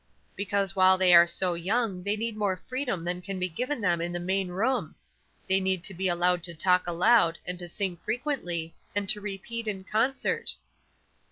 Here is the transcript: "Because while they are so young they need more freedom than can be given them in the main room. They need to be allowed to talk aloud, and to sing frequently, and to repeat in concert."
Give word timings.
"Because 0.35 0.75
while 0.75 0.97
they 0.97 1.13
are 1.13 1.27
so 1.27 1.53
young 1.53 2.01
they 2.01 2.15
need 2.15 2.35
more 2.35 2.59
freedom 2.65 3.03
than 3.03 3.21
can 3.21 3.37
be 3.37 3.47
given 3.47 3.81
them 3.81 4.01
in 4.01 4.11
the 4.11 4.19
main 4.19 4.47
room. 4.47 4.95
They 5.47 5.59
need 5.59 5.83
to 5.83 5.93
be 5.93 6.07
allowed 6.07 6.41
to 6.45 6.55
talk 6.55 6.87
aloud, 6.87 7.37
and 7.45 7.59
to 7.59 7.67
sing 7.67 7.97
frequently, 7.97 8.73
and 8.95 9.07
to 9.09 9.21
repeat 9.21 9.67
in 9.67 9.83
concert." 9.83 10.55